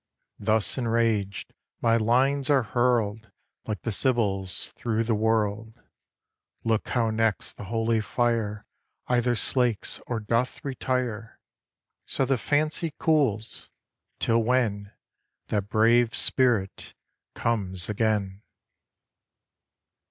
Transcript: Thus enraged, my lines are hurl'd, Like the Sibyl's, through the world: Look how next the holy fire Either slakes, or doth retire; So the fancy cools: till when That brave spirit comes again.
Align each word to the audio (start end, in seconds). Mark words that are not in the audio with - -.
Thus 0.39 0.79
enraged, 0.79 1.53
my 1.79 1.95
lines 1.95 2.49
are 2.49 2.63
hurl'd, 2.63 3.31
Like 3.67 3.83
the 3.83 3.91
Sibyl's, 3.91 4.71
through 4.71 5.03
the 5.03 5.13
world: 5.13 5.79
Look 6.63 6.87
how 6.89 7.11
next 7.11 7.57
the 7.57 7.65
holy 7.65 8.01
fire 8.01 8.65
Either 9.05 9.35
slakes, 9.35 10.01
or 10.07 10.19
doth 10.19 10.65
retire; 10.65 11.39
So 12.07 12.25
the 12.25 12.39
fancy 12.39 12.95
cools: 12.97 13.69
till 14.17 14.41
when 14.41 14.91
That 15.49 15.69
brave 15.69 16.15
spirit 16.15 16.95
comes 17.35 17.87
again. 17.87 18.41